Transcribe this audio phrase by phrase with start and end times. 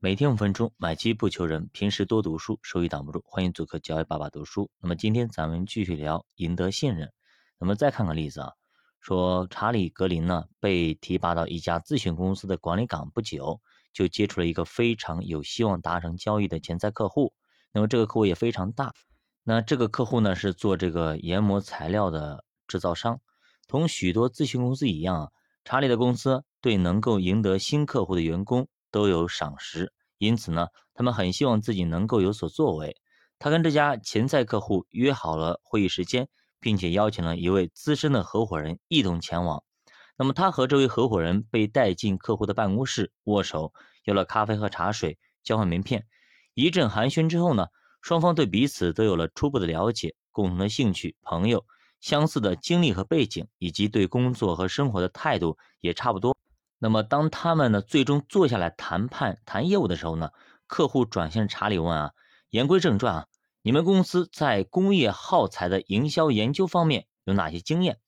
[0.00, 1.68] 每天五分钟，买基不求人。
[1.72, 3.20] 平时多读书，收益挡不住。
[3.26, 4.70] 欢迎做客教育爸爸读书。
[4.80, 7.12] 那么今天咱们继续聊赢得信任。
[7.58, 8.52] 那么再看个例子啊，
[9.00, 13.60] 说查理·格林呢被提拔到一家咨询公司的管理岗不久，
[13.92, 17.32] 就接触了一个非常有希望达成交易的潜在客户。
[17.72, 18.92] 那么这个客户也非常大。
[19.42, 23.20] 那这个客户呢是做这个研磨材料的制造商。
[23.66, 25.30] 同许多咨询公司一样啊，
[25.64, 28.68] 查理的公司对能够赢得新客户的员工。
[28.90, 32.96] 都有赏识，因此呢，他们很希望自己能够有所作为。
[33.38, 39.62] 他跟这家潜在客户约好了会议时间，并且邀请了一位资深的合伙人一同前往。
[40.16, 43.72] 那么，他和这位合伙人被带进客户的办公室，握手，
[44.04, 46.06] 要了咖啡和茶水，交换名片。
[46.54, 47.68] 一阵寒暄之后呢，
[48.02, 51.64] 双方对彼此都有了初步的了解，共同的兴趣、朋友、
[52.00, 56.36] 相似的经历和背景，以及对工作和生活的态度也差不多。
[56.78, 60.30] 那么，当他们呢最终坐下来谈判谈业务的时候呢，
[60.66, 62.12] 客户转向查理问啊，
[62.50, 63.26] 言归正传啊，
[63.62, 67.98] 你们公司在工业耗材的营销研究方面有哪些经验？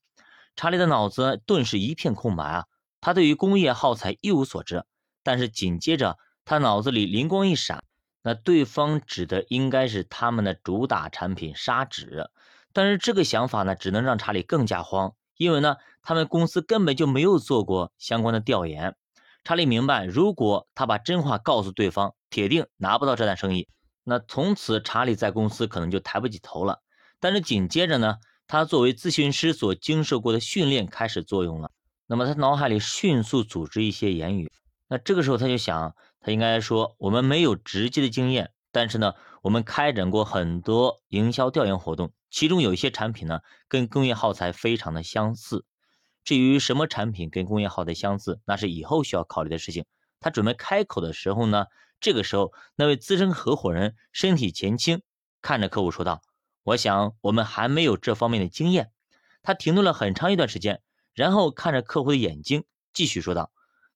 [0.54, 2.66] 查理的脑子顿时一片空白啊，
[3.00, 4.84] 他对于工业耗材一无所知。
[5.22, 7.84] 但是紧接着他脑子里灵光一闪，
[8.22, 12.30] 那对方指的应该是他们的主打产品砂纸。
[12.72, 15.14] 但是这个想法呢，只能让查理更加慌。
[15.40, 18.94] 因为呢，他们公司根本就没有做过相关的调研。
[19.42, 23.66] 查理明白，如果他把真话告诉对方，铁定拿不到这单生意。
[24.04, 26.82] 那从此，查理在公司可能就抬不起头了。
[27.20, 28.16] 但是紧接着呢，
[28.46, 31.70] 他作为咨询师所经受过的训练开始作用了。
[32.06, 34.52] 那么他脑海里迅速组织一些言语。
[34.88, 42.12] 那这个时候他就想，他应该说：我们没有直接的经验，但是呢，我们开展过很多营销调研活动。
[42.30, 45.64] 其中有一些产品呢，跟工业耗材非常的相似。
[46.22, 49.84] 至于什么产品跟工业耗材相似，那是以后需要考虑的事情。
[50.20, 51.64] 他准备开口的时候呢，
[51.98, 55.02] 这个时候那位资深合伙人身体前倾，
[55.42, 56.22] 看着客户说道
[56.62, 58.92] ：“我想我们还没有这方面的经验。”
[59.42, 60.82] 他停顿了很长一段时间，
[61.14, 63.50] 然后看着客户的眼睛，继续说道：“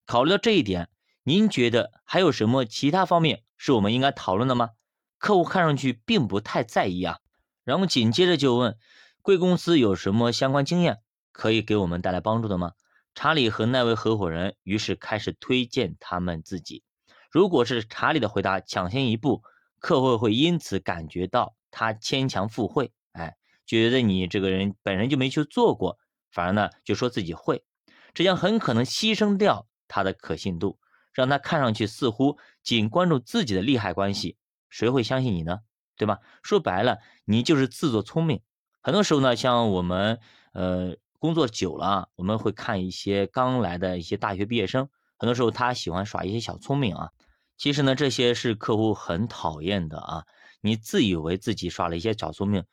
[0.07, 0.89] 考虑到这一点，
[1.23, 4.71] 您觉得还有什么其他方面是我们应该讨论的吗？”
[5.19, 7.19] 客户看上去并不太在意啊。
[7.65, 8.77] 然后紧接着就问，
[9.23, 10.99] 贵公司有什么相关经验
[11.33, 12.73] 可以给我们带来帮助的吗？
[13.15, 16.83] 查理和那位合伙人于是开始推荐他们自己。
[17.31, 19.43] 如果是查理的回答抢先一步，
[19.79, 23.37] 客户会因此感觉到他牵强附会，哎，
[23.67, 25.99] 觉得你这个人本人就没去做过，
[26.31, 27.65] 反而呢就说自己会，
[28.13, 30.79] 这将很可能牺牲掉他的可信度，
[31.15, 34.37] 让他看上去似乎仅关注自己的利害关系。
[34.69, 35.61] 谁会相信你呢？
[35.97, 36.19] 对吧？
[36.43, 38.43] 说白了，你就是自作聪明。
[38.83, 40.19] 很多时候呢，像我们
[40.53, 47.11] 呃工作久了，我们会看一些刚来的一些大学毕业生，很多时候他喜欢耍一些小聪明啊。
[47.57, 50.25] 其实呢，这些是客户很讨厌的啊。
[50.61, 52.65] 你自以为自己耍了一些小聪明，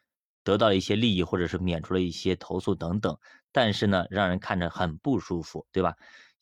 [0.44, 3.16] 得到了一些利益，或者是免除了一些投诉等等，
[3.52, 5.96] 但是呢，让人看着很不舒服，对吧？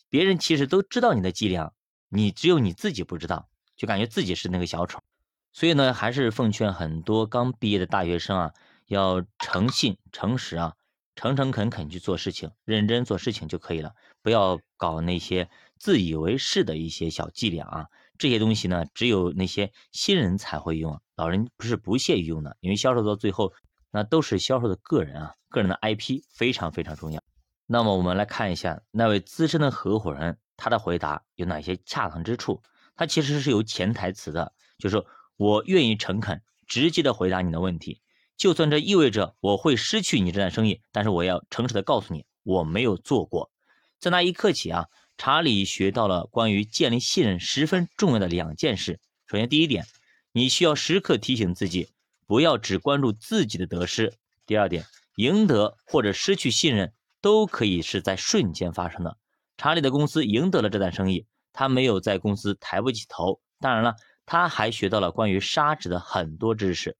[0.09, 1.73] 别人其实都知道你的伎俩，
[2.09, 4.99] 你只有你自己不知道，就感觉自己是那个小丑。
[5.53, 8.53] 所以呢，还是奉劝很多刚毕业的大学生啊，
[8.87, 10.73] 要诚信、诚实啊，
[11.15, 17.87] 诚诚恳恳去做事情，认真做事情就可以了，不要搞那些自以为是的一些小伎俩啊。
[18.17, 23.53] 这些东西呢，只有那些新人才会用，老人不是不屑于用的，因为销售到最后，
[23.91, 27.23] 那都是销售的个人啊，个人的 IP 非常非常重要。
[27.65, 32.61] 那么我们来看一下那位资深的合伙人，他的回答有哪些恰当之处？
[32.95, 35.03] 他其实是有潜台词的，就是。
[35.39, 38.01] 我愿意诚恳、直接的回答你的问题，
[38.35, 43.49] 就算这意味着我会失去你这单生意，但是我要诚实的告诉你，我没有做过。
[43.99, 44.87] 在那一刻起啊，
[45.17, 48.99] 查理学到了关于建立信任十分重要的两件事。
[49.27, 49.85] 首先，第一点，
[50.33, 51.87] 你需要时刻提醒自己，
[52.27, 54.13] 不要只关注自己的得失。
[54.45, 59.15] 第二点，赢得或者失去信任都可以是在瞬间发生的。
[59.59, 63.39] 查理的公司赢得了这单生意，他没有在公司抬不起头。
[63.59, 63.93] 当然了。
[64.31, 66.95] 他还学到了关于砂纸的很多知识，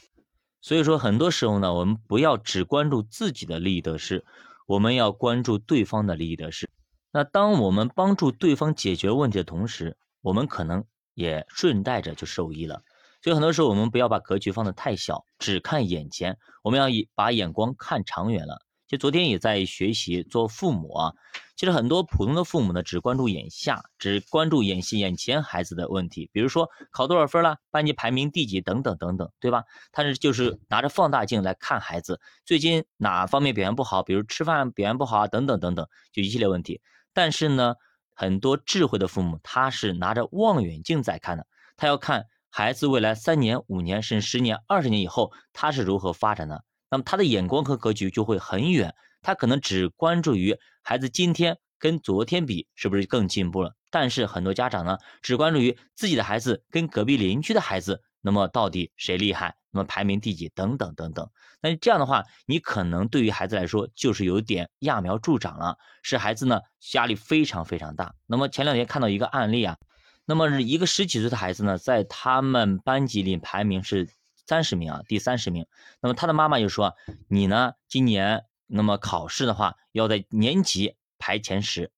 [0.62, 4.26] 所以说很多时候呢，我们不要只关注自己的利益得失，
[4.66, 6.68] 我们要关注对方的利益得失。
[7.12, 12.82] 那当我们帮助对方解决问题的同时，我们可能也顺带着就受益了。
[13.22, 18.66] 所以很多时候我们不要把格局放得太小，只看眼前，我们要以把眼光看长远了。
[18.88, 21.14] 就昨天也在学习做父母啊，
[21.60, 29.66] 其实很多普通的父母呢，只关注眼下，只关注眼眼前孩子的问题，比如说考多少分了，班级排名第几等等等等，对吧？
[29.92, 36.80] 他是就是拿着放大镜来看孩子最近哪方面表现不好，比如吃饭表现不好啊，等等等等，就一系列问题。
[37.12, 37.76] 但是呢，
[38.16, 41.46] 很多智慧的父母他是拿着望远镜在看的，
[41.76, 46.64] 他要看孩子未来三年、五年甚至十年、二十年以后他是如何发展的。
[46.90, 53.76] 那么他的眼光和格局就会很远，他可能只关注于孩子今天跟昨天比是不是更进步了。
[53.92, 59.56] 但是很多家长呢，只关注于自己的孩子跟隔壁邻居的孩子，那么到底谁厉害？
[59.72, 60.50] 那么排名第几？
[60.50, 61.30] 等等等等。
[61.62, 66.60] 那这样的话，你可能对于孩子来说就是有点揠苗助长了，使孩子呢
[66.94, 68.14] 压力非常非常大。
[68.26, 69.78] 那么前两天看到一个案例啊，
[70.26, 74.10] 那么是一个十几岁的孩子呢，在他们班级里排名是
[74.50, 75.68] 三十名啊，第三十名。
[76.02, 76.96] 那么他的妈妈就说
[77.30, 81.92] ：“你呢，今年那么考试的话，要在年级排前十。”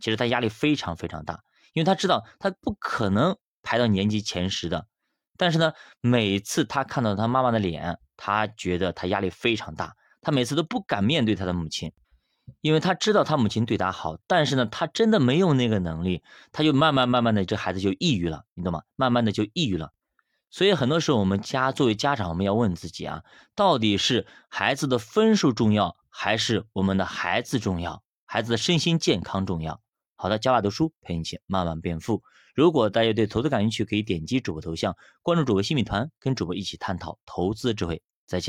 [0.00, 1.42] 其实他压力非常非常大，
[1.74, 4.86] 因为他知道他不可能排到年级前十的。
[5.36, 11.92] 但是呢，每次他看到他妈妈的脸，他觉得他压力非常大，他每次都不敢面对他的母亲，
[12.62, 16.22] 因为他知道他母亲对他好，但是呢，他真的没有那个能力，
[16.52, 18.82] 他就慢慢慢慢的，这孩子就抑郁了，你懂吗？
[18.96, 19.92] 慢慢的就抑郁了。
[20.50, 23.22] 所以很多时候，我们家作为家长，我们要问自己啊，
[23.54, 28.02] 到底是孩子的分数重要，还是我们的孩子重要？
[28.24, 29.80] 孩子的身心健康重要？
[30.16, 32.22] 好的，教爸读书陪你一起慢慢变富。
[32.54, 38.02] 如果大家对投资感兴趣，可以点击主播头像，关注主播新米团，跟主播一起探讨投资智慧。
[38.26, 38.46] 再见。